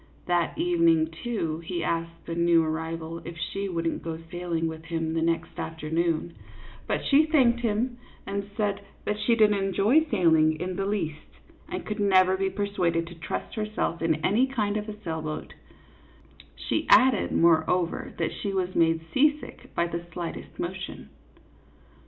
That 0.25 0.57
evening, 0.57 1.11
too, 1.23 1.59
he 1.59 1.83
asked 1.83 2.25
the 2.25 2.33
new 2.33 2.63
arrival 2.65 3.19
if 3.23 3.37
she 3.37 3.69
wouldn't 3.69 4.01
go 4.01 4.17
sailing 4.31 4.65
with 4.65 4.85
him 4.85 5.13
the 5.13 5.21
next 5.21 5.59
afternoon; 5.59 6.33
but 6.87 7.05
she 7.05 7.27
thanked 7.27 7.59
him 7.59 7.99
and 8.25 8.49
said 8.57 8.81
that 9.05 9.19
she 9.19 9.35
did 9.35 9.51
n't 9.51 9.61
enjoy 9.63 10.03
sailing 10.09 10.59
in 10.59 10.75
the 10.75 10.87
least, 10.87 11.27
and 11.69 11.85
could 11.85 11.99
never 11.99 12.35
be 12.35 12.49
persuaded 12.49 13.05
to 13.05 13.13
trust 13.13 13.53
herself 13.53 14.01
in 14.01 14.25
any 14.25 14.47
kind 14.47 14.75
of 14.75 14.89
a 14.89 14.99
sailboat; 15.03 15.53
she 16.55 16.87
added, 16.89 17.31
moreover, 17.31 18.11
that 18.17 18.33
she 18.33 18.51
was 18.51 18.73
made 18.73 19.05
seasick 19.13 19.69
by 19.75 19.85
the 19.85 20.03
slightest 20.11 20.57
motion. 20.57 21.09